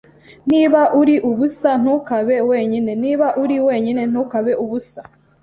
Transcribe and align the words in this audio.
Niba 0.51 0.81
uri 1.01 1.15
ubusa, 1.29 1.69
ntukabe 1.81 2.35
wenyine, 2.49 2.91
niba 3.03 3.27
uri 3.43 3.57
wenyine, 3.67 4.01
ntukabe 4.11 4.53
ubusa. 4.63 5.01